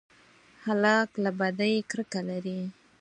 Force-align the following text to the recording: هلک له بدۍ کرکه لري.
هلک 0.65 1.09
له 1.23 1.31
بدۍ 1.39 1.75
کرکه 1.89 2.21
لري. 2.29 2.59